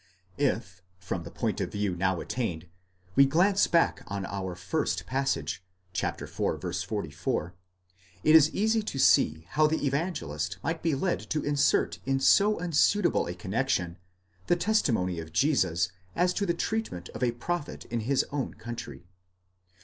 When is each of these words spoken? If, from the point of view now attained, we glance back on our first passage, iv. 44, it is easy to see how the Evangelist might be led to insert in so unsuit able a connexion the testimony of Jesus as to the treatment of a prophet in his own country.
If, 0.39 0.81
from 0.97 1.21
the 1.21 1.29
point 1.29 1.61
of 1.61 1.71
view 1.71 1.95
now 1.95 2.19
attained, 2.21 2.67
we 3.15 3.23
glance 3.27 3.67
back 3.67 4.01
on 4.07 4.25
our 4.25 4.55
first 4.55 5.05
passage, 5.05 5.63
iv. 5.93 6.27
44, 6.27 7.53
it 8.23 8.35
is 8.35 8.49
easy 8.49 8.81
to 8.81 8.97
see 8.97 9.45
how 9.51 9.67
the 9.67 9.85
Evangelist 9.85 10.57
might 10.63 10.81
be 10.81 10.95
led 10.95 11.19
to 11.29 11.43
insert 11.45 11.99
in 12.07 12.19
so 12.19 12.57
unsuit 12.57 13.05
able 13.05 13.27
a 13.27 13.35
connexion 13.35 13.99
the 14.47 14.55
testimony 14.55 15.19
of 15.19 15.33
Jesus 15.33 15.89
as 16.15 16.33
to 16.33 16.47
the 16.47 16.55
treatment 16.55 17.09
of 17.09 17.21
a 17.21 17.33
prophet 17.33 17.85
in 17.91 17.99
his 17.99 18.25
own 18.31 18.55
country. 18.55 19.05